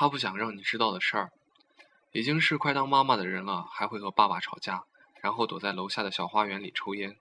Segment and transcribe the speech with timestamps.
[0.00, 1.30] 他不想让你知道的事儿。
[2.12, 4.84] 已经是快当妈妈的人了，还会和爸爸吵架，
[5.20, 7.18] 然后躲在楼下的小花园里抽烟。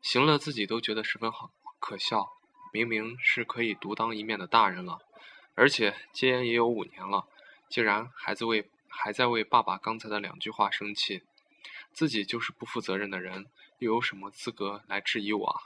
[0.00, 1.50] 行了，自己都觉得十分好
[1.80, 2.28] 可笑。
[2.72, 5.00] 明明是可以独当一面的大人了，
[5.56, 7.26] 而且戒烟也有五年了，
[7.68, 11.24] 竟然还在为还在为爸爸刚才的两句话生气。
[11.92, 13.46] 自己就是不负责任的人，
[13.80, 15.62] 又有什么资格来质疑我啊？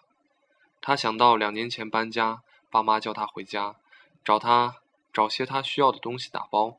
[0.81, 2.41] 他想到两年前搬家，
[2.71, 3.77] 爸妈叫他回家，
[4.25, 4.77] 找他
[5.13, 6.77] 找些他需要的东西打包。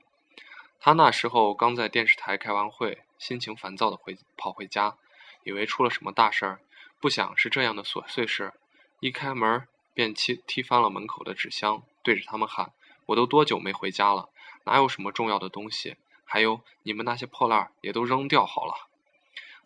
[0.80, 4.96] 他那时候刚在电视台开完会，心情烦躁的回跑回家，
[5.44, 6.62] 以为出了什么大事儿，
[7.02, 8.54] 不想是这样的琐碎事。
[9.02, 12.72] 一开门便踢踢翻了门口的纸箱，对着他们喊
[13.08, 14.30] ：“我都多久没回家了？
[14.66, 15.98] 哪有什么重要的东西？
[16.24, 18.74] 还有你们那些破烂也都扔掉好了。”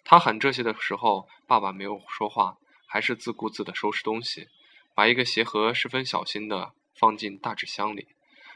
[0.03, 4.49] 他喊这些的时候，爸爸没有说话，还是自顾自地收拾东西，
[4.95, 8.07] 把一个鞋盒十分小心地放进大纸箱里。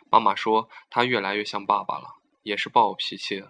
[0.10, 3.44] 妈妈说他越来越像爸爸了，也是暴脾气。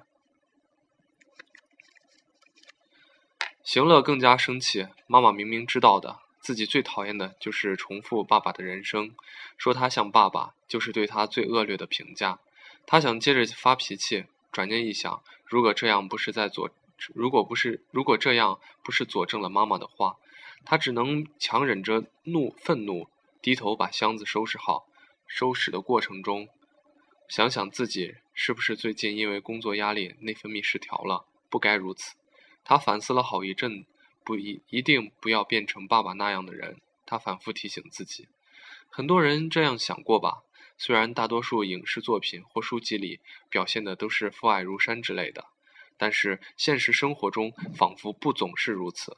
[3.64, 9.14] 行乐更加生气，妈妈明明知道的，自己最讨厌的就是重复爸爸的人生，
[9.58, 12.40] 说他像爸爸，就是对他最恶劣的评价。
[12.86, 16.70] 他想接着发脾气，转念一想，如果这样不是在佐。
[17.14, 20.16] 如果不是，如果这样不是佐证了妈妈的话，
[20.66, 23.08] 他只能强忍着怒愤怒，
[23.40, 24.87] 低头把箱子收拾好。
[25.28, 26.50] 收拾的过程中，
[27.28, 32.16] 想想自己是不是最近因为工作压力内分泌失调了，不该如此。
[32.64, 33.86] 他反思了好一阵，
[34.24, 36.78] 不一一定不要变成爸爸那样的人。
[37.06, 38.28] 他反复提醒自己，
[38.90, 40.44] 很多人这样想过吧？
[40.78, 45.46] 虽然大多数影视作品或书籍里表现的都是父爱如山之类的。
[46.00, 49.18] 但是现实生活中仿佛不总是如此，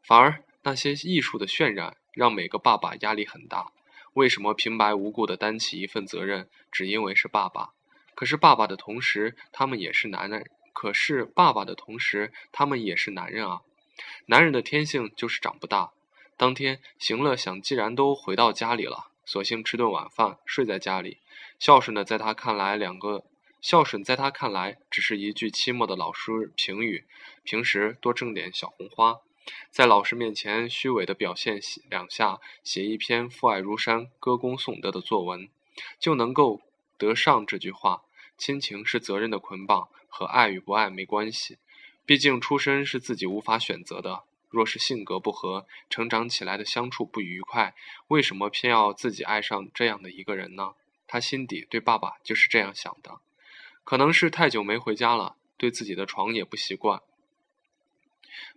[0.00, 3.72] 反而那些艺术的渲染让每个爸爸压力很大。
[4.14, 7.70] 为什么平白无故的担起一份责任，只因为是爸爸？
[8.14, 10.50] 可是爸爸的同时，他们也是男人。
[10.72, 13.60] 可是爸爸的同时，他们也是男人啊！
[14.26, 15.92] 男人的天性就是长不大。
[16.36, 21.18] 当天，行乐想，既然都回到家里了，索性吃顿晚饭，睡在家里。
[21.58, 23.24] 孝顺的，在他看来，两个。
[23.60, 27.04] 孝顺在他看来只是一句期末的老师评语，
[27.44, 29.20] 平时多挣点小红花，
[29.70, 31.60] 在老师面前虚伪的表现
[31.90, 35.48] 两下，写一篇父爱如山、歌功颂德的作文，
[35.98, 36.62] 就能够
[36.96, 38.02] 得上这句话。
[38.36, 41.58] 亲情是责任的捆绑，和爱与不爱没关系。
[42.06, 44.24] 毕竟出身是自己无法选择的。
[44.50, 47.74] 若是性格不合，成长起来的相处不愉快，
[48.08, 50.74] 为什么偏要自己爱上这样的一个人呢？
[51.06, 53.20] 他心底对爸爸就是这样想的。
[53.82, 57.02] 可能是太久没回家了，对自己的床也不习惯。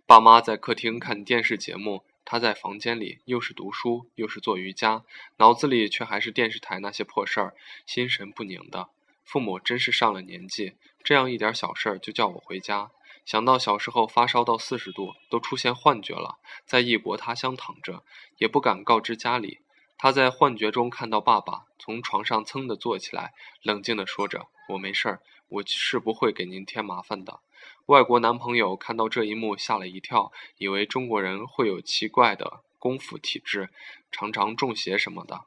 [0.06, 5.04] 爸妈在客厅看电视节目，他在房间里又是读书又是做瑜伽，
[5.36, 7.54] 脑子里却还是电视台那些破事儿，
[7.86, 8.88] 心神不宁的。
[9.24, 10.74] 父母真是上了年纪，
[11.04, 12.90] 这样一点小事儿就叫我回家。
[13.26, 18.02] 想到小时候发烧到四十度，都出现幻觉了，在异国他乡躺着，
[18.38, 19.60] 也不敢告知家里。
[19.98, 24.46] 他在幻觉中看到爸爸从床上噌地坐起来，冷静地说着。
[24.68, 27.40] 我没事儿，我是不会给您添麻烦的。
[27.86, 33.70] 外国男朋友看到这一幕吓了一跳，以为中国人会有奇怪的功夫体质，
[34.12, 35.42] 常常中邪什么的。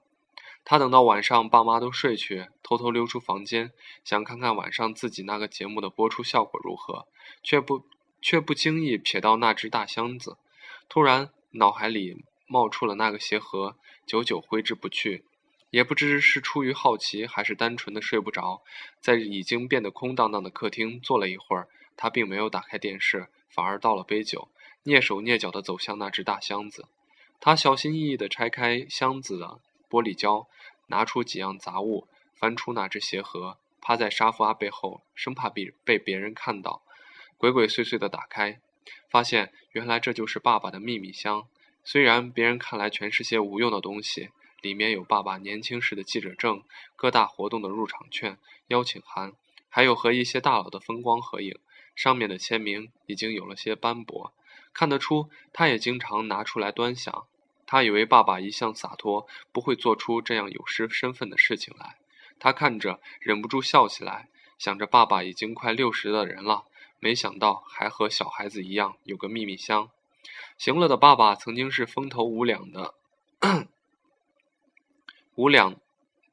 [0.64, 3.72] 他等到晚上爸妈都睡去，偷偷溜出房间，
[4.04, 7.08] 想看看晚上自己那个节目的播出效果如何，
[7.42, 7.86] 却不
[8.22, 10.38] 却不经意瞥到那只大箱子，
[10.88, 15.26] 突然脑海里冒出了那个鞋盒，久久挥之不去。
[15.72, 18.62] 也不知是出于好奇，还是单纯的睡不着，
[19.00, 24.50] 在已经变得空荡荡的客厅坐了一会儿，他并没有打开电视，反而倒了杯酒，
[24.84, 26.88] 蹑手蹑脚地走向那只大箱子。
[27.40, 29.59] 他小心翼翼地拆开箱子的
[29.90, 30.47] 玻璃胶，
[30.88, 36.81] 拿出几样杂物，翻出那只鞋盒，趴在沙发背后，生怕被被别人看到，
[37.38, 38.59] 鬼鬼祟祟地打开，
[39.09, 41.47] 发现原来这就是爸爸的秘密箱。
[41.84, 44.29] 虽然别人看来全是些无用的东西。
[44.62, 46.61] 里面有爸爸年轻时的记者证、
[46.96, 49.34] 各大活动的入场券、邀请函，
[49.70, 51.58] 还有和一些大佬的风光合影。
[51.96, 54.34] 上面的签名已经有了些斑驳，
[54.73, 57.26] 看得出他也经常拿出来端详。
[57.66, 61.97] 他以为爸爸一向洒脱，不会做出这样有失身份的事情来。
[62.38, 64.28] 他看着忍不住笑起来，
[64.58, 66.66] 想着爸爸已经快六十的人了，
[66.99, 69.90] 没想到还和小孩子一样有个秘密箱。
[70.58, 72.96] 行乐的爸爸曾经是风头无两的。
[75.35, 75.79] 无两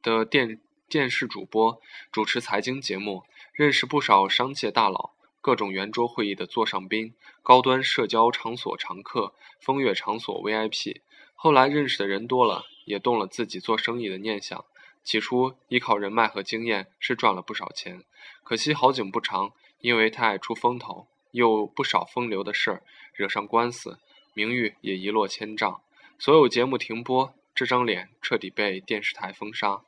[0.02, 5.12] 的电电视主播，主持财经节目，认识不少商界大佬，
[5.48, 11.00] 各种圆桌会议的座上宾，高端社交场所常客，风月场所 VIP。
[11.34, 14.62] 后来认识的人多了，也动了自己做生意的念想。
[15.02, 18.04] 起初依靠人脉和经验是赚了不少钱，
[18.44, 22.82] 可惜好景不长，因为他爱出风头，又不少风流的事儿，
[23.14, 23.98] 惹上官司，
[24.34, 25.80] 名誉也一落千丈。
[26.18, 29.80] 所有节目停播，这张脸彻底被电视台封杀，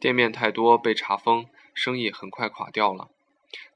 [0.00, 3.10] 店面太多被查封，生意很快垮掉了。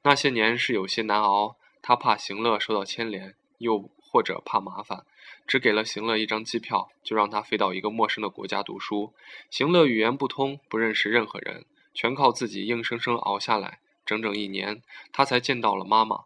[0.03, 5.05] 那些年是有些难熬，他怕行乐受到牵连，又或者怕麻烦。
[5.47, 9.15] 只给了行乐一张机票，就让他飞到一个陌生的国家读书。
[9.51, 11.65] 行乐语言不通，不认识任何人，
[11.95, 13.81] 全靠自己硬生生熬下来。
[14.05, 14.83] 整整一年，
[15.13, 16.25] 他才见到了妈妈。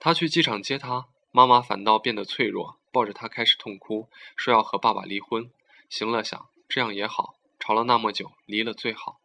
[0.00, 5.50] 他去机场接她，妈妈反倒变得脆弱，抱着他开始痛哭，说要和爸爸离婚。
[5.88, 9.18] 行乐想，这样也好，吵了那么久，离了最好。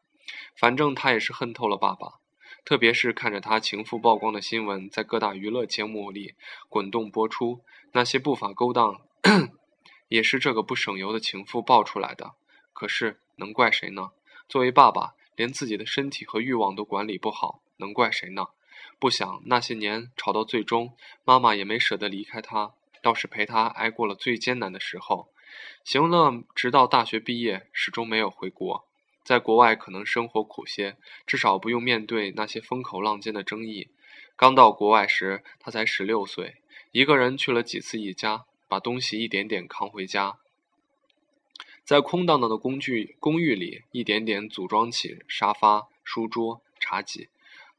[0.56, 2.19] 反正他也是恨透了爸爸，
[2.66, 6.36] 特别是看着他情妇曝光的新闻在各大娱乐节目里
[6.68, 7.62] 滚动播出，
[7.94, 9.02] 那些不法勾当。
[10.08, 12.34] 也是这个不省油的情妇爆出来的，
[12.74, 14.10] 可是能怪谁呢？
[14.48, 18.48] 作为爸爸，连自己的身体和欲望都管理不好，能怪谁呢？
[18.98, 22.74] 不想那些年吵到最终，妈妈也没舍得离开他，
[23.04, 25.30] 倒是陪他挨过了最艰难的时候。
[25.84, 28.89] 行乐直到大学毕业，始终没有回国。
[29.30, 30.98] 在国外可能生活苦些，
[31.28, 33.90] 至少不用面对那些风口浪尖的争议。
[34.36, 38.46] 刚到国外时，他才十六岁，一个人去了几次宜家。
[38.68, 40.38] 把东西一点点扛回家，
[41.84, 47.30] 在空荡荡的工具公寓里，一点点组装起沙发、书桌、茶几。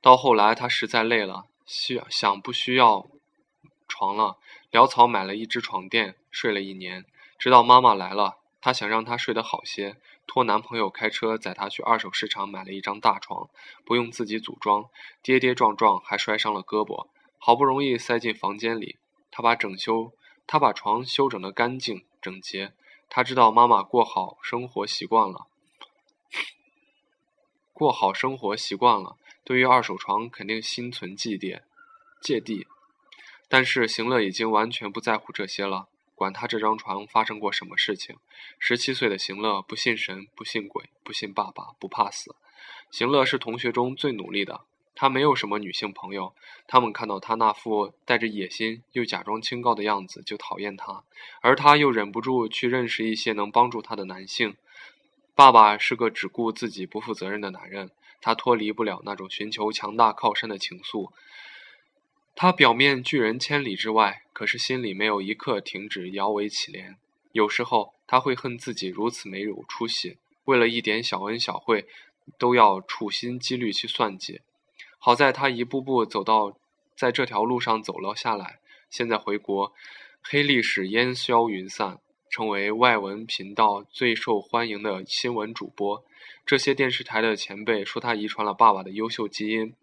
[0.01, 3.09] 到后来，他实在累了，需想不需要
[3.89, 4.39] 床了，
[4.71, 7.05] 潦草买了一只床垫，睡了一年。
[7.37, 9.97] 直到妈妈来了，他想让她睡得好些，
[10.33, 13.51] 托男朋友开车载她去二手市场买了一张大床，
[13.85, 14.85] 不用自己组装，
[15.25, 18.97] 跌跌撞撞还摔伤了胳膊，好不容易塞进房间里，
[19.33, 20.13] 他把整修。
[20.47, 22.75] 他把床修整得干净整洁。
[23.09, 25.49] 他知道妈妈过好生活习惯了，
[27.73, 31.59] 过好生活习惯了，对于二手床肯定心存芥蒂。
[32.23, 32.69] 芥蒂。
[33.49, 35.89] 但是行乐已经完全不在乎这些了，
[36.21, 38.19] 管他这张床发生过什么事情。
[38.59, 42.37] 十七岁的行乐不信神，不信鬼，不信爸爸，不怕死。
[42.91, 44.61] 行乐是同学中最努力的。
[44.95, 46.35] 他没有什么女性朋友，
[46.67, 51.05] 他们看到他那副带着野心又假装清高的样子就讨厌他，
[51.41, 54.55] 而他又忍不住去认识一些能帮助他的男性。
[55.35, 61.11] 爸爸是个只顾自己不负责任的男人，他脱离不了那种寻求强大靠山的情愫。
[62.43, 66.95] 他表面拒人千里之外，可是心里没有一刻停止摇尾乞怜。
[67.33, 71.87] 有时候他会恨自己如此没有出息，为了一点小恩小惠，
[72.39, 74.41] 都要处心积虑去算计。
[74.97, 76.57] 好在他一步步走到，
[76.97, 78.61] 在这条路上走了下来。
[78.89, 79.75] 现在回国，
[80.23, 81.99] 黑历史烟消云散，
[82.31, 86.03] 成为外文频道最受欢迎的新闻主播。
[86.47, 89.75] 这些电视台的前辈说他遗传了爸爸的优秀基因，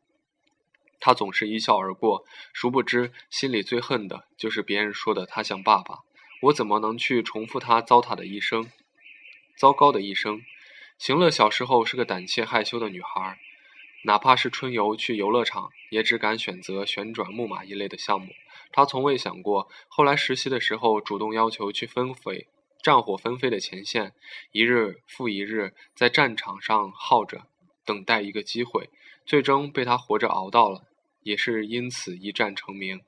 [1.00, 6.00] 他总是一笑而过，殊不知心里最恨的就是别人说的他像爸爸。
[6.44, 8.70] 我怎么能去重复他糟蹋的一生？
[9.58, 10.42] 糟糕的一生。
[10.98, 13.40] 行乐小时候是个胆怯害羞的女孩。
[14.04, 18.28] 哪怕是春游去游乐场，也只敢选择旋转木马一类的项目。
[18.72, 22.48] 他从未想过，后来实习的时候，主动要求去纷飞、
[22.82, 24.14] 战火纷飞的前线，
[24.52, 27.48] 一日复一日在战场上耗着，
[27.84, 28.90] 等待一个机会，
[29.26, 30.87] 最终被他活着熬到了，
[31.28, 33.02] 也是因此一战成名。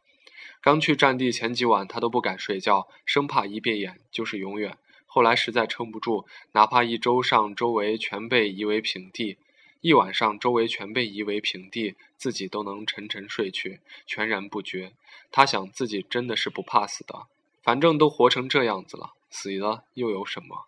[0.61, 4.77] 刚去战地前几晚，他都不敢睡觉，生怕一闭眼就是永远。
[5.07, 9.38] 后来实在撑不住，哪怕一周上周围全被夷为平地。
[9.81, 14.91] 一晚上，周围全被夷为平地，自己都能沉沉睡去，全然不觉。
[15.31, 17.27] 他想，自己真的是不怕死的，
[17.63, 20.65] 反正都活成这样子了，死了又有什么？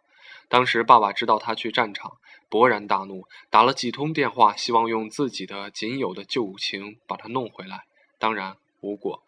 [0.52, 2.18] 当时爸爸知道他去战场，
[2.50, 7.86] 勃然大怒，打了几通电话，希望用自己的仅有的旧情把他弄回来，
[8.20, 9.24] 当然无果。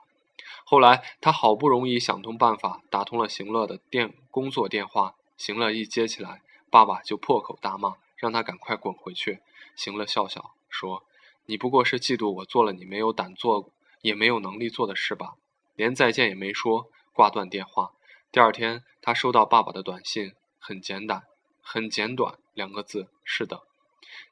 [0.65, 9.39] 后来他好不容易想通办法，打通了行乐的电工作电话，行乐一接起来，爸爸就破口大骂，让他赶快滚回去。
[9.77, 11.05] 行乐笑笑说
[11.47, 15.35] ：“你不过是嫉妒我做了你没有胆做也没有能力做的事吧？”
[15.75, 17.93] 连再见也没说，挂断电话。
[18.29, 20.33] 第二天，他收到爸爸的短信，
[20.65, 21.23] 很简短，
[21.61, 23.63] 很简短，两个字：“是的。”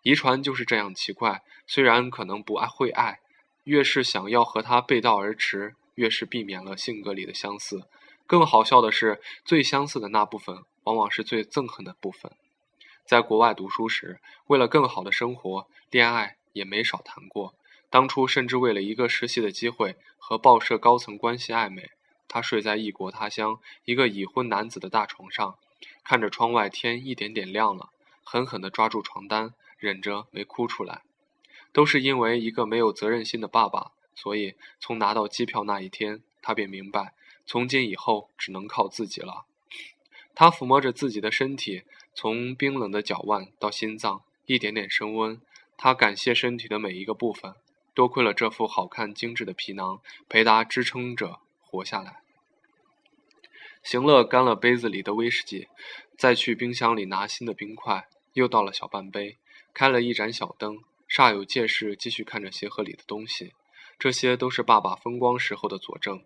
[0.01, 3.19] 遗传就是这样奇怪，虽然可能不爱会爱，
[3.65, 7.83] 越是想要和他背道而驰，越是避免了性格里的相似。
[8.25, 12.31] 更好笑的是，最相似的那部分，往往是最憎恨的部分。
[13.05, 17.55] 在国外读书时，为了更好的生活，恋爱也没少谈过。
[17.89, 21.89] 当初甚至为了一个实习的机会，和报社高层关系暧昧。
[22.29, 25.57] 他睡在异国他乡一个已婚男子的大床上，
[26.03, 27.89] 看着窗外天一点点亮了，
[28.23, 31.01] 狠狠地抓住床单，忍着没哭出来。
[31.71, 37.13] 都是因为一个没有责任心的爸爸，所以从拿到机票那一天，他便明白，
[37.45, 39.45] 从今以后只能靠自己了。
[40.35, 45.39] 他抚摸着自己的身体，从冰冷的脚腕到心脏，一点点升温。
[45.77, 47.55] 他感谢身体的每一个部分，
[47.93, 52.21] 多亏了这副好看精致的皮囊，陪他支撑着活下来。
[53.83, 55.67] 行乐干了杯子里的威士忌，
[56.17, 59.37] 再去冰箱里拿新的冰块，又倒了小半杯，
[59.73, 60.79] 开了一盏小灯。
[61.09, 63.53] 煞有介事，继续看着鞋盒里的东西，
[63.99, 66.23] 这些都是爸爸风光时候的佐证。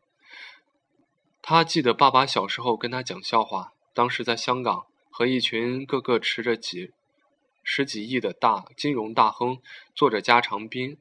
[1.41, 6.91] 他记得爸爸小时候跟他讲笑话，当时在香港和一群个个持着几
[7.63, 9.59] 十几亿的大金融大亨，
[9.95, 10.97] 坐着加长宾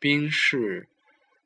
[0.00, 0.88] 宾士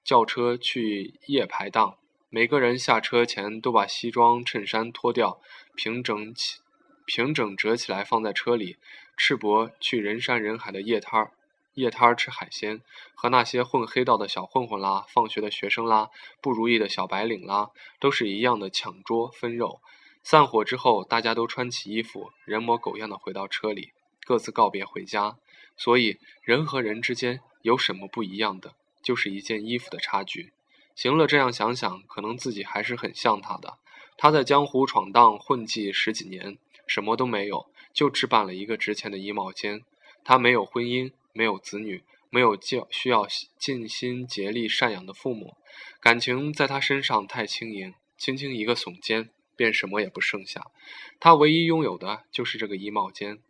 [0.03, 1.99] 轿车去夜排档，
[2.37, 5.41] 每个人下车前都把西装衬衫脱掉，
[5.75, 6.59] 平整起
[7.07, 8.77] 平整折起来放在车里，
[9.17, 11.33] 赤膊去人山人海的夜摊儿。
[11.77, 12.83] 夜摊儿吃海鲜，
[13.15, 16.11] 和那些混黑道的小混混啦、放学的学生啦、
[16.43, 19.81] 不如意的小白领啦，都是一样的抢桌分肉。
[20.23, 23.93] 散伙之后，大家都穿起衣服，人模狗样的回到车里，
[24.27, 25.39] 各自告别回家。
[25.75, 30.53] 所以，人和人之间有什么不一样的，就是一件衣服的差距。
[30.97, 33.79] 行了，这样想想，可能自己还是很像他的。
[34.17, 39.85] 他在江湖闯荡混迹十几年，什么都没有，就置办了一个值钱的衣帽间。
[40.25, 41.13] 他没有婚姻。
[41.37, 45.55] 没有子女，没有教需要尽心竭力赡养的父母，
[46.01, 50.65] 感情在他身上太轻盈，轻轻一个耸肩，便什么也不剩下。
[51.21, 53.41] 他唯一拥有的就是这个衣帽间，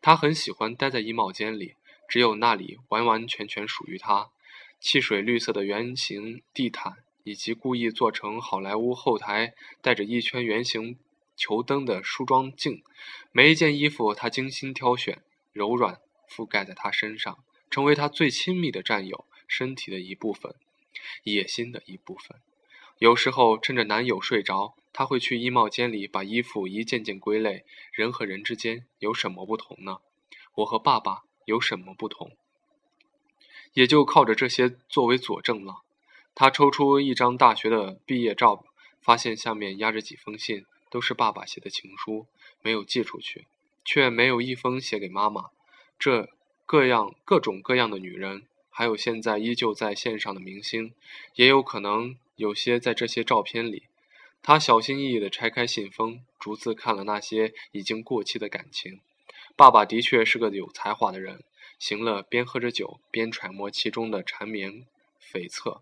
[0.00, 1.74] 他很喜欢待在衣帽间里，
[2.08, 4.30] 只有那里完完全全属于他。
[4.80, 10.98] 汽水绿色的圆形地毯，以及故意做成好莱坞后台带着一圈圆形
[11.36, 12.82] 球灯的梳妆镜，
[13.32, 16.00] 每一件衣服他精心挑选，柔软。
[16.28, 17.38] 覆盖在他身上，
[17.70, 20.56] 成为他最亲密的战友，身体的一部分，
[21.22, 22.38] 野心的一部分。
[22.98, 27.64] 有时候趁着男友睡着，他会去衣帽间里把衣服一件件归类。
[27.92, 29.98] 人和人之间有什么不同呢？
[30.56, 32.36] 我和爸爸有什么不同？
[33.76, 35.82] 也就靠着这些作为佐证了。
[36.34, 38.64] 他抽出一张大学的毕业照，
[39.02, 42.26] 发现下面压着几封信，都是爸爸写的情书，
[42.62, 43.46] 没有寄出去，
[43.84, 45.50] 却没有一封写给妈妈。
[45.98, 46.30] 这
[46.64, 50.94] 各样各种各样的女人，还有现在依旧在线上的明星，
[51.34, 53.82] 也有可能有些在这些照片里。
[54.42, 59.00] 他小心翼翼地拆开信封，逐字看了那些已经过期的感情。
[59.54, 61.44] 爸爸的确是个有才华的人。
[61.78, 64.86] 行乐，边喝着酒，边揣摩其中的缠绵
[65.20, 65.80] 悱恻。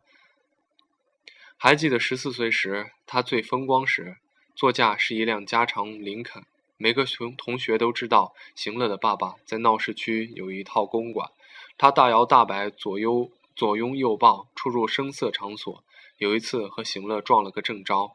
[1.57, 4.17] 还记得十四岁时，他最风光时，
[4.55, 6.45] 座驾是一辆加长林肯。
[6.77, 11.31] 每个同同学都知道，行乐的爸爸在闹市区有一套公馆，
[11.79, 15.85] 他大摇大摆，左右左拥右抱，出入声色场所。
[16.19, 18.11] 有一次和行乐撞了个正着，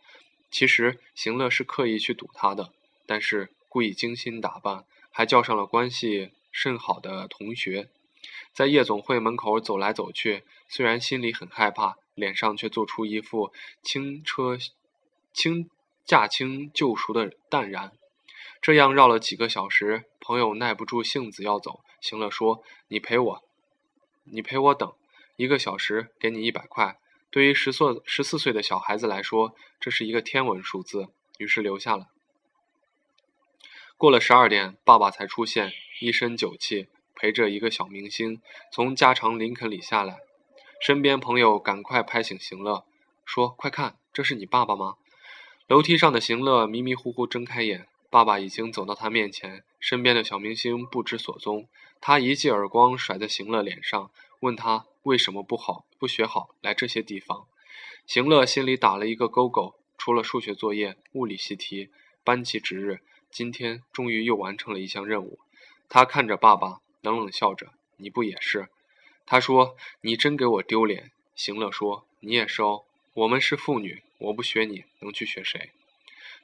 [0.52, 2.74] 其实行乐是刻意去堵他的，
[3.06, 7.90] 但是故意精心打扮，还叫上了关系甚好的同学，
[8.54, 14.58] 在夜总会门口走来走去，虽然心里很害怕，脸上却做出一副轻车
[15.34, 15.70] 轻
[16.06, 17.92] 驾轻就熟的淡然。
[18.62, 23.44] 这样绕了几个小时，朋友耐不住性子要走，行了说：“你陪我，
[24.26, 24.92] 你陪我等
[25.38, 27.00] 一个小时，给你一百块。”
[27.32, 32.08] 对于十岁十四岁的小孩子来说，这是一个天文数字，于是留下了。
[34.00, 36.88] 过了十二点，爸爸才出现，一身酒气，
[37.18, 38.42] 陪着一个小明星
[38.72, 40.20] 从加长林肯里下来。
[40.80, 42.86] 身边朋友赶快拍醒行乐，
[43.26, 44.96] 说：“快看，这是你爸爸吗？”
[45.68, 47.88] 楼梯上的行乐迷迷糊糊睁开眼。
[48.10, 51.68] 爸爸已经走到他面前，身边的小明星不知所踪。
[52.00, 57.48] 他一记耳光甩在行乐脸上，问他为什么不好不学好来这些地方。
[58.08, 61.90] 行乐心里打了一个勾勾，除了数学作业、物理习题、
[62.24, 63.02] 班级值日，
[63.32, 65.40] 今天终于又完成了一项任务。
[65.88, 68.70] 他看着爸爸，冷冷笑着：“你不也是？”
[69.26, 72.84] 他说：“你真给我丢脸。”行乐说：“你也是哦，
[73.14, 75.72] 我们是父女，我不学你能去学谁？”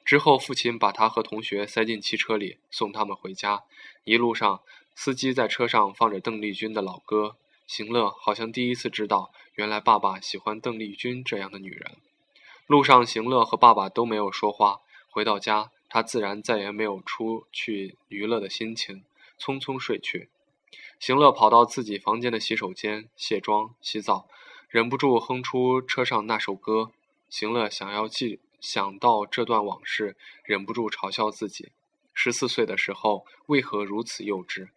[0.04, 3.64] 之后，父亲把他和同学塞进汽车里，送他们回家。
[4.04, 4.62] 一路上，
[4.94, 7.36] 司机在车上放着邓丽君的老歌。
[7.66, 11.96] 行乐好像第一次知道，原来爸爸喜欢邓丽君这样的女人。
[12.68, 14.78] 路上，行乐和爸爸都没有说话。
[15.10, 19.02] 回到家，他自然再也没有出去娱乐的心情，
[19.40, 20.28] 匆匆睡去。
[21.00, 24.28] 行乐跑到自己房间的洗手间卸妆洗澡，
[24.68, 26.92] 忍不住哼出车上那首歌。
[27.30, 28.40] 行乐想要记。
[28.60, 31.72] 想到这段往事，忍不住嘲笑自己。
[32.12, 34.68] 十四岁的时候为何如此幼稚，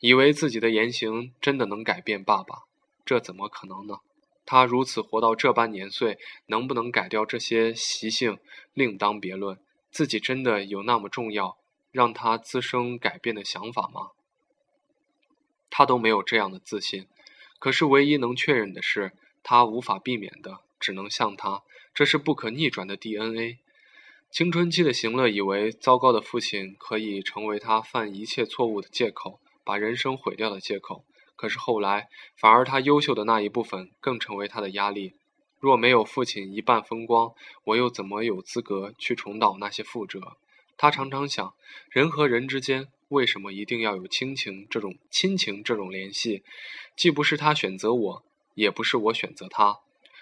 [0.00, 2.60] 以为自己的言行真的能改变爸爸？
[3.04, 3.98] 这怎么可能呢？
[4.46, 8.38] 他如此活到这般年岁，能不能改掉这些习性，
[8.72, 9.58] 另当别论。
[9.92, 11.58] 自己真的有那么重要，
[11.90, 14.12] 让他滋生改变的想法吗？
[15.68, 17.06] 他都没有这样的自信。
[17.58, 21.62] 可是唯一能确认的是，他无法避免的，只能像他，
[21.94, 23.58] 这是不可逆转的 DNA。
[24.30, 31.04] 青春期的行乐以为，糟糕的父亲可以成为他犯一切错误的借口，把人生毁掉的借口。
[31.36, 35.16] 可是后来，反而他优秀的那一部分更成为他的压力。
[35.62, 40.36] 若没有父亲一半风光，我又怎么有资格去重蹈那些覆辙？
[40.76, 41.54] 他常常想，
[41.88, 46.42] 人和人之间为什么一定要有亲情这种亲情这种联系？
[46.96, 49.78] 既不是他选择我，也不是我选择他。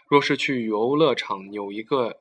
[0.06, 2.20] 若是去游乐场扭一个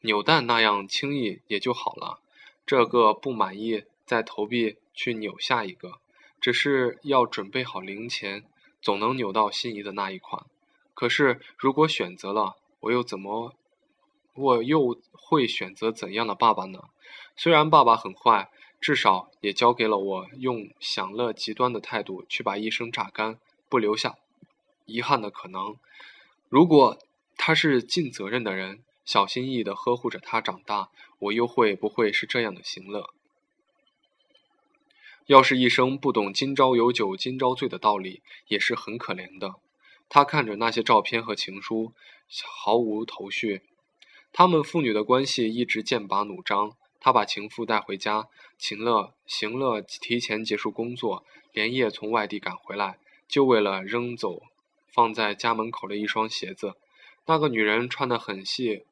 [0.00, 2.18] 扭蛋那样轻易也就好了。
[2.66, 6.00] 这个不满意，再投币去扭下一个。
[6.40, 8.42] 只是要准备好零钱，
[8.82, 10.44] 总能扭到心仪的那一款。
[10.96, 13.54] 可是，如果选择了，我又怎么，
[14.32, 16.84] 我又会选择怎样的爸爸呢？
[17.36, 18.50] 虽然爸爸很坏，
[18.80, 23.38] 至少也教给了我用享乐极端的态度去把一生榨干，
[23.68, 24.16] 不留下
[24.86, 25.76] 遗憾的可能。
[26.48, 26.96] 如果
[27.36, 30.88] 他是尽责任的人，小心翼翼地呵护着他长大，
[31.18, 33.10] 我又会不会是这样的行乐？
[35.26, 39.56] 要是一生不懂“今朝有酒今朝醉”的道理，也是很可怜的。
[40.08, 41.92] 他看着那些照片和情书，
[42.44, 43.62] 毫无头绪。
[44.32, 46.76] 他们父女的关系一直剑拔弩张。
[46.98, 52.98] 他把情妇带回家，秦乐、行乐提前结束工作，连夜从外地赶回来，
[53.28, 54.42] 就为了扔走
[54.92, 56.74] 放在家门口的一双鞋子。
[57.26, 58.86] 那个女人穿的很细、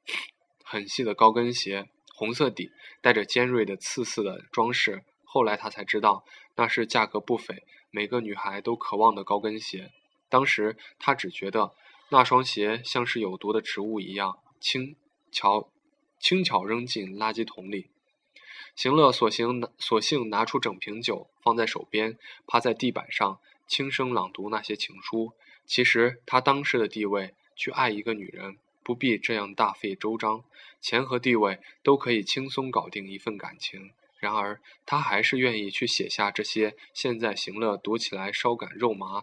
[0.62, 5.02] 很细的高跟鞋，红色底，带着尖锐的刺似的装饰。
[5.24, 9.90] 后来他才知道，那是价格不菲、每个女孩都渴望的高跟鞋。
[10.28, 11.72] 当时他只觉得
[12.10, 14.96] 那双鞋像是有毒的植物一样，轻
[15.30, 15.70] 巧、
[16.18, 17.90] 轻巧扔进垃圾桶里。
[18.74, 25.32] 行乐索性索性拿出整瓶酒放在手边，趴在地板上轻声朗读那些情书。
[25.64, 30.44] 其实他当时的地位，去爱一个女人不必这样大费周章，
[30.80, 33.92] 钱和地位都可以轻松搞定一份感情。
[34.18, 39.22] 然而，他还是愿意去写下这些现在行乐读起来稍感肉麻、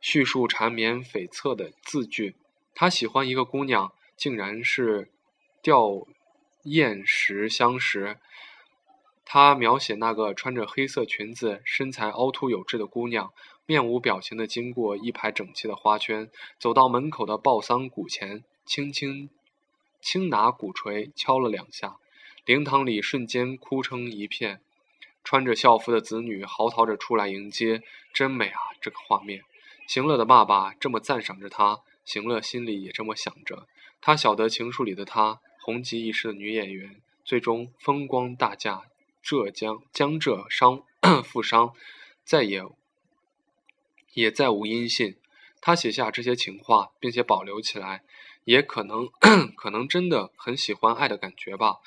[0.00, 2.36] 叙述缠绵悱恻的字句。
[2.74, 5.10] 他喜欢一个姑娘，竟然是
[5.62, 6.06] 吊
[6.64, 8.18] 唁时相识。
[9.24, 13.32] 他描写那个穿着黑色裙子、身材凹凸有致的姑娘，
[13.64, 19.30] 面无表情地经过一排整齐的花圈，走到门口的报丧鼓前，轻轻
[20.00, 21.96] 轻拿鼓槌敲了两下。
[22.44, 24.62] 灵堂里瞬间哭成一片，
[25.22, 27.82] 穿着校服的子女嚎啕着出来迎接，
[28.12, 28.58] 真美啊！
[28.80, 29.42] 这个画面，
[29.90, 33.66] 行乐的爸爸这么赞赏着他，行乐心里也这么想着。
[34.00, 38.84] 他晓得情书里的他，红极一时的女演员，最终风光大嫁
[39.20, 40.84] 浙江江浙商
[41.26, 41.74] 富商，
[42.22, 42.62] 再也
[44.12, 45.16] 也再无音信。
[45.60, 48.04] 他写下这些情话，并且保留起来，
[48.44, 49.08] 也可能
[49.58, 51.78] 可能真的很喜欢爱的感觉吧。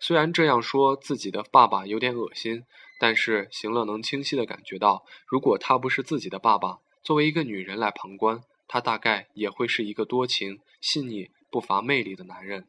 [0.00, 2.64] 虽然这样说自己的爸爸有点恶心，
[2.98, 12.66] 但是行乐能清晰的感觉到，如果他不是自己的爸爸，作为一个女人来旁观，他大概也会是一个多情、细腻、不乏魅力的男人。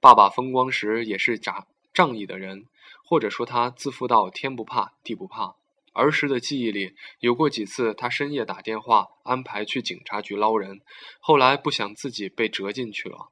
[0.00, 2.66] 爸爸风光时也是仗仗义的人，
[3.04, 5.54] 或者说他自负到天不怕地不怕。
[5.92, 10.80] 儿时的记忆里有过几次，他深夜打电话安排去警察局捞人，
[11.18, 13.28] 后来不想自己被折进去了。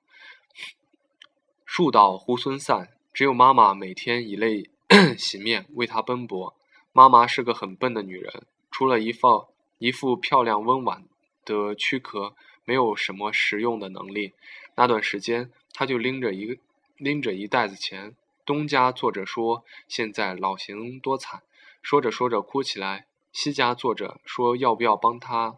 [1.65, 2.91] 树倒猢狲散。
[3.15, 4.71] 只有妈妈每天以泪
[5.19, 6.55] 洗面，为他奔波。
[6.93, 9.49] 妈妈是个很笨的女人，除了一副
[9.79, 11.05] 一副漂亮温婉
[11.45, 14.35] 的躯壳，没有什么实用的能力。
[14.75, 16.61] 那段时间，他就拎着一个
[16.97, 18.15] 拎着一袋子钱，
[18.45, 21.43] 东家坐着说：“现在老邢多惨。”
[21.83, 23.07] 说着说着哭起来。
[23.33, 25.57] 西家坐着说：“要不要帮他？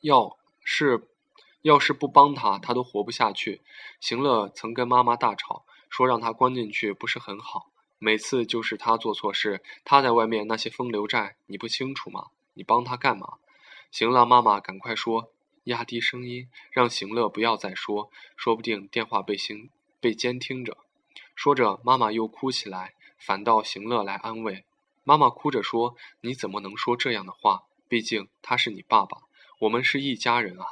[0.00, 1.08] 要是
[1.62, 3.60] 要是不帮他，他都活不下去。”
[4.00, 5.64] 行乐曾跟妈妈大吵。
[5.92, 7.66] 说让他关进去不是很好，
[7.98, 12.28] 每次就是他做错事，他在外面那些风流债你不清楚吗？
[12.60, 13.38] 你帮他干嘛？
[13.90, 15.32] 行了，妈妈赶快说，
[15.64, 20.76] 压低声音，让行乐不要再说，说不定电话被行被监听着。
[21.34, 24.66] 说着，妈妈又哭起来，反倒行乐来安慰。
[25.04, 27.62] 妈妈哭着说：“你怎么能说这样的话？
[27.88, 29.22] 毕竟他是你爸爸，
[29.60, 30.66] 我们是一家人啊！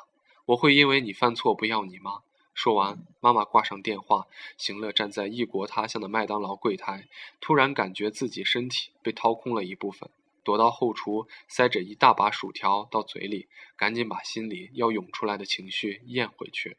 [0.45, 2.21] 我会因为你犯错不要你吗？”
[2.53, 4.27] 说完，妈妈挂上电话。
[4.59, 7.09] 行乐站在异国他乡的麦当劳柜台，
[7.41, 10.11] 突然感觉自己身体被掏空了一部分，
[10.49, 16.79] 躲到后厨，塞着一大把薯条到嘴里，赶紧把心里要涌出来的情绪咽回去。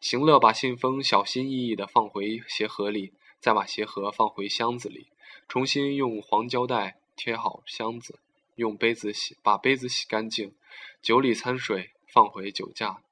[0.00, 5.08] 行乐把信封小心翼翼地放回鞋盒里，再把鞋盒放回箱子里，
[5.48, 8.20] 重新用黄胶带贴好箱子，
[8.54, 10.54] 用杯子洗，把杯子洗干净，
[11.02, 13.02] 酒里掺水放回酒架。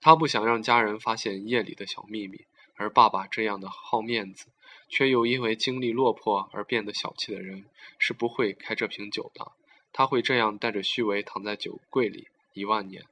[0.00, 4.48] 他不想让家人发现夜里的小秘密，而爸爸这样的好面子，
[4.90, 7.64] 却又因为经历落魄而变得小气的人，
[7.98, 9.52] 是不会开这瓶酒的。
[9.92, 13.06] 他会这样带着虚伪躺在酒柜里一万年。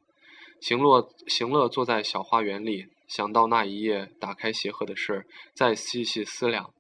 [0.61, 6.75] 行乐行乐坐在小花园里，想到那一夜打开鞋盒的事，再细细思量。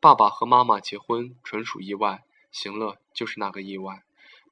[0.00, 4.02] 爸爸和妈妈结婚纯属意外，行乐就是那个意外。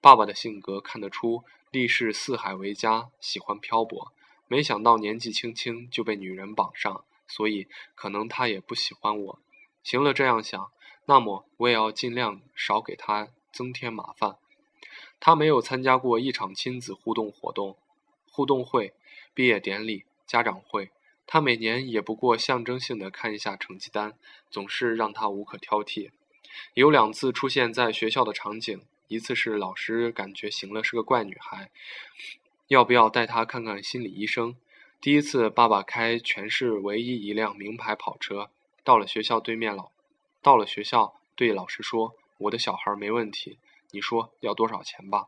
[0.01, 4.13] 爸爸的性格看得出，立誓四海为家，喜欢漂泊。
[4.47, 9.39] 没想到年纪轻轻就被女人绑上，所以可能他也不喜欢我。
[9.83, 10.71] 行了，这样想，
[11.07, 14.37] 那么我也要尽量少给他增添麻烦。
[15.21, 17.77] 他没有参加过一场亲子互动活动、
[18.31, 18.95] 互动会、
[19.35, 20.91] 毕业典礼、家长会。
[21.27, 24.14] 他每年也不过象征性的看一下成绩单，
[24.51, 26.11] 总是让他无可挑剔。
[26.75, 31.71] 有两次出现在学校的场景，一次是老师感觉行了是个怪女孩。
[32.69, 34.57] 要不要带他看看心理医生？
[35.01, 38.51] 第一次，爸爸开全市唯一一辆名牌跑车，
[38.88, 39.90] 到了学校对面老，
[40.40, 43.59] 到了学校对老师说：“我的小孩没问题，
[43.90, 45.27] 你说要多少钱吧？”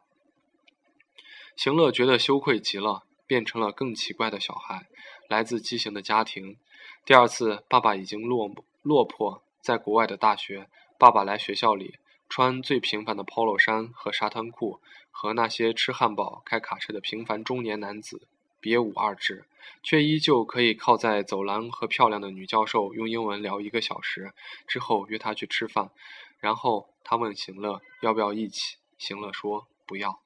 [1.55, 4.87] 行乐觉得羞愧极了，变成了更奇怪的小孩，
[5.29, 6.57] 来自畸形的家庭。
[7.05, 11.99] 第二次，爸爸已经落落魄，在国外的大学，爸爸来学校里。
[12.31, 18.27] 穿最平凡的 polo 衫和沙滩裤，和那些吃汉堡、开卡车的平凡中年男子
[18.61, 19.45] 别无二致，
[19.83, 24.33] 却依旧可以靠在走廊和漂亮的女教授用英文聊一个小时，
[24.67, 25.91] 之后约他去吃饭。
[26.39, 30.21] 然后他问行乐要不要一起，行乐说不要。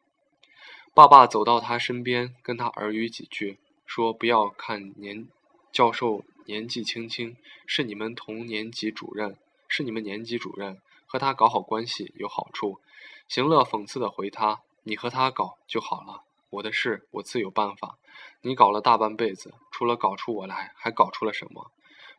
[0.93, 5.27] 爸爸走到他身边，跟他耳语几句，说不要看年
[5.73, 10.81] 教授年纪轻轻，是你们同年级主任，是你们年级主任。
[11.07, 12.81] 和他搞好关系有好处，
[13.29, 17.99] 行乐讽刺的回他：“你和他搞就好了，我的事我自有办法。
[18.43, 21.71] 你搞了大半辈子，除了搞出我来，还搞出了什么？”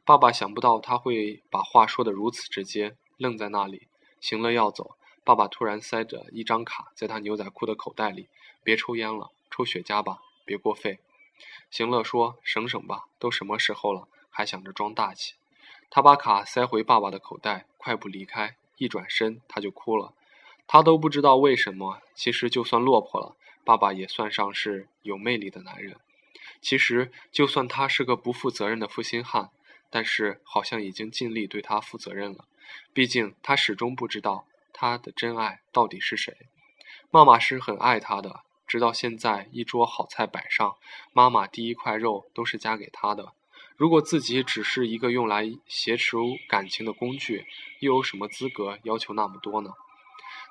[0.06, 3.88] 爸爸想不到他会把话说得如此直接，愣在那里。
[4.22, 8.30] 行乐要走，爸爸突然塞着一张卡在他牛仔裤的口袋里
[8.64, 11.00] ：“别抽烟了，抽雪茄吧，别过肺。”
[11.72, 15.34] 行乐说：“省省吧，都什么时候了，还想着装大气。”
[15.90, 18.56] 他把卡塞回爸爸的口袋，快步离开。
[18.78, 20.14] 一转身，他就哭了。
[20.68, 22.02] 他都不知道为什么。
[22.14, 25.98] 其实，就算落魄了，爸爸也算上是有魅力的男人。
[26.62, 29.50] 其实，就算他是个不负责任的负心汉，
[29.90, 32.46] 但是好像已经尽力对他负责任了。
[32.94, 36.36] 毕竟，他始终不知道他的真爱到底是谁。
[37.12, 40.76] 妈妈是很爱他的，直到现在，一桌好菜摆上，
[41.14, 43.34] 妈妈第一块肉都是夹给他的。
[43.78, 46.16] 如果自己只是一个用来挟持
[46.48, 47.46] 感情的工具，
[47.80, 49.72] 又有什么资格要求那么多呢？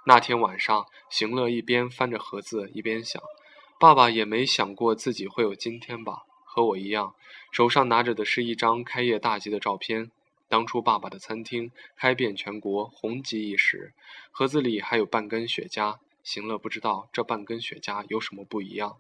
[0.07, 3.23] 那天晚上，行乐一边翻着盒子，一边想：
[3.81, 6.25] 爸爸也没想过自己会有今天吧？
[6.45, 7.14] 和我一样，
[7.51, 10.11] 手上拿着的是一张开业大吉的照片。
[10.47, 13.95] 当初爸爸的餐厅开遍全国，红极一时。
[14.31, 15.97] 盒子里还有半根雪茄。
[16.23, 18.97] 行乐不知道这半根雪茄有什么不一样。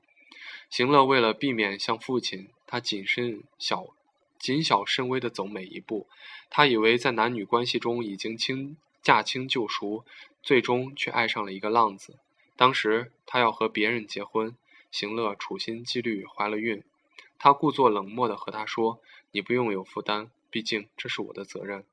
[0.70, 3.86] 行乐为了避免像父亲，他谨慎小。
[4.38, 6.06] 谨小慎微地走每一步，
[6.50, 10.04] 他以为在男女关系中已经清驾轻就熟，
[10.42, 12.18] 最终却爱上了一个浪子。
[12.56, 14.56] 当时他要和别人结婚，
[14.90, 16.82] 行乐处心积虑怀了孕，
[17.38, 19.00] 他故作冷漠地和他说
[19.32, 21.84] ：“你不用有负担，毕竟这是我的责任。”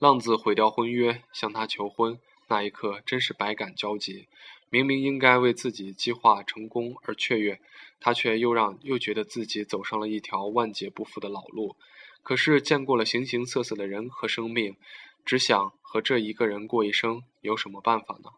[0.00, 4.26] 浪子毁掉婚约，向他求婚，那一刻真是百感交集。
[4.70, 7.60] 明明应该为自己计划成功而雀跃，
[8.00, 11.76] 他却又让又觉得自己走上了一条万劫不复的老路。
[12.22, 14.76] 可是见过了形形色色的人和生命，
[15.28, 18.30] 只想和这一个人过一生，有什么办法呢？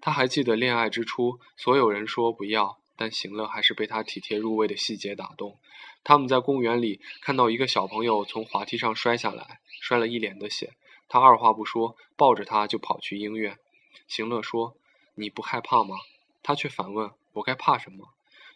[0.00, 5.58] 他还记得恋爱之初，所有人说不要，但行乐还是被他体贴入微的细节打动。
[6.02, 10.72] 他们在公园里看到一个小朋友从滑梯上摔下来，摔了一脸的血，
[11.06, 13.58] 他二话不说，抱着他就跑去医院。
[14.06, 14.74] 行乐说。
[15.20, 15.96] 你不害怕吗？
[16.44, 18.10] 他却反问：“我该怕什么？”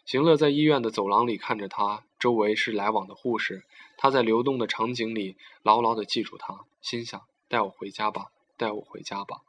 [0.07, 3.65] 行乐在医院的走廊里看着他，周围是来往的护士。
[3.97, 7.21] 他在流动的场景里牢牢地记住他，心想
[7.53, 9.41] ：“带我回家吧，带我回家吧。”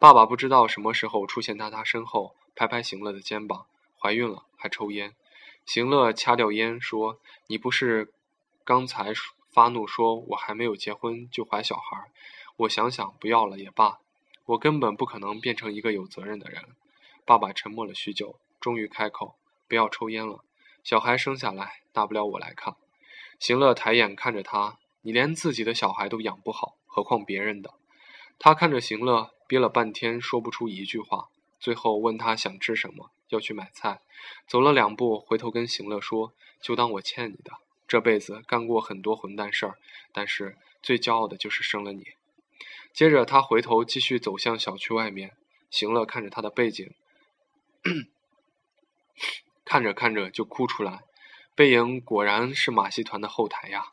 [0.00, 3.66] 爸爸不知道什么时候出现在他身后，拍拍行乐的肩膀
[4.02, 5.14] ：“怀孕了还抽烟。”
[5.64, 8.12] 行乐掐掉烟说：“你不是
[8.64, 9.12] 刚才
[9.52, 12.10] 发怒说我还没有结婚就怀小孩？
[12.56, 14.00] 我想想，不要了也罢。
[14.46, 16.64] 我根本不可能变成一个有责任的人。”
[17.24, 19.36] 爸爸沉默了许久，终于开口
[19.68, 20.40] ：“不要抽烟了。
[20.82, 22.74] 小孩生下来，大不了我来看。”
[23.38, 27.72] 行乐抬眼看着他：“你连自己的小孩都养不好，何况别人的？”
[28.38, 31.28] 他看着行乐，憋了半天说不出一句话。
[31.58, 34.00] 最后问他想吃什么，要去买菜。
[34.46, 37.52] 走了两步，回头跟行乐说：“就当我欠你的。
[37.86, 39.78] 这辈子干过很多混蛋事儿，
[40.12, 42.12] 但是最骄傲的就是生了你。”
[42.92, 45.36] 接着他回头继续走向小区外面。
[45.70, 46.94] 行乐看着他的背景，
[49.64, 51.04] 看着看着就哭出来。
[51.54, 53.92] 背影果然是马戏团的后台呀！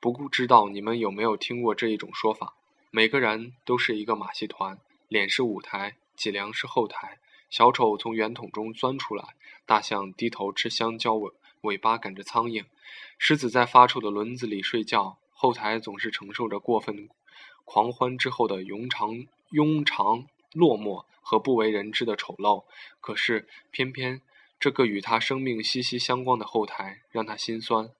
[0.00, 2.54] 不知道你们有没有听过这一种说法：
[2.90, 4.78] 每个人都是一个马戏团，
[5.08, 5.96] 脸是舞台。
[6.16, 7.18] 脊梁是后台，
[7.50, 9.22] 小丑从圆筒中钻出来，
[9.66, 11.30] 大象低头吃香蕉，尾
[11.60, 12.64] 尾巴赶着苍蝇，
[13.18, 15.18] 狮子在发臭的轮子里睡觉。
[15.32, 17.10] 后台总是承受着过分
[17.66, 22.64] 狂欢之后的庸长、庸长、落寞和不为人知的丑陋。
[23.02, 24.22] 可是，偏偏
[24.58, 27.90] 这个与他生命息息相关的后台让他心酸。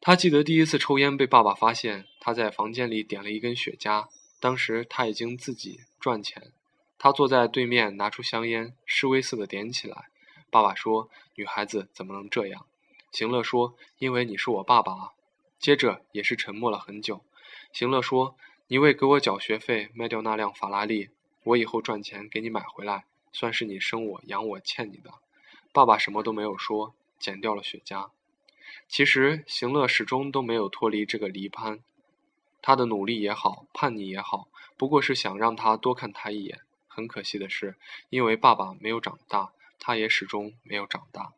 [0.00, 4.08] 他记得第一次抽烟被爸爸发现，他在房间里点了一根雪茄，
[4.40, 6.52] 当时他已经自己赚钱。
[6.98, 10.06] 他坐在对面，拿出香烟，示威似的点起来。
[10.50, 12.66] 爸爸说：“女孩子怎么能这样？”
[13.12, 15.10] 行乐说：“因为你是我爸爸啊。”
[15.58, 17.24] 接着也是沉默了很久。
[17.72, 18.36] 行乐说
[18.68, 21.10] ：“你为给我缴学费卖掉那辆法拉利，
[21.44, 25.10] 我以后赚钱给你买回来，算是你生我养我欠你的。”
[25.72, 28.10] 爸爸什么都没有说，剪掉了雪茄。
[28.88, 31.80] 其实行乐始终都没有脱离这个黎潘，
[32.62, 36.60] 他的努力也好，叛逆也好，不过是想让他多看他一眼。
[36.86, 37.76] 很可惜的是，
[38.10, 41.32] 因为爸爸没有长大，他也始终没有长大。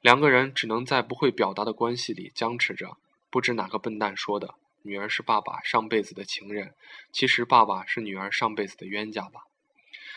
[0.00, 2.96] 两个人只能在不会表达的关系里僵持着。
[3.28, 6.74] 不知哪个笨蛋说的：“女儿是爸爸上辈子的情人，
[7.12, 9.42] 其实爸爸是女儿上辈子的冤家吧？”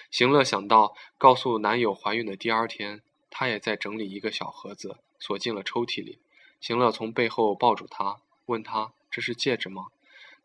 [0.09, 6.19] 行乐想到告诉男友怀孕的第二天，她也在整理一个小盒子，锁进了抽屉里。
[6.60, 9.88] 行乐从背后抱住她，问她：“这是戒指吗？”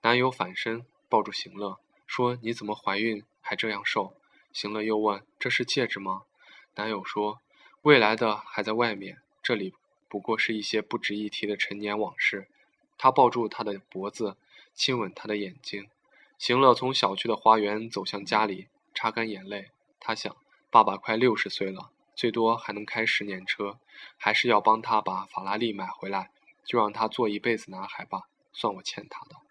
[0.03, 4.14] 男友反身抱住行乐，说：“你怎么怀孕还这样瘦？”
[4.53, 6.22] 行了，又问：“这是戒指吗？”
[6.77, 7.40] 男友说
[7.83, 9.74] ：“未来的还在外面，这里
[10.09, 12.48] 不过是一些不值一提的陈年往事。”
[12.96, 14.37] 他抱住她的脖子，
[14.74, 15.88] 亲吻她的眼睛。
[16.38, 19.70] 行乐从小区的花园走向家里，擦干眼泪。
[19.98, 20.37] 他想：
[20.70, 23.79] 爸爸快六十岁了，最多还能开十年车，
[24.16, 26.31] 还是要帮他把法拉利买回来，
[26.64, 28.22] 就让他做一辈子男孩吧，
[28.53, 29.43] 算我欠他的。